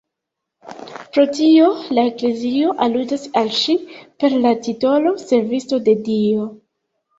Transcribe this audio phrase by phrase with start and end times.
[1.17, 1.67] Pro tio,
[1.97, 3.77] la Eklezio aludas al ŝi
[4.25, 6.53] per la titolo Servisto de Dio.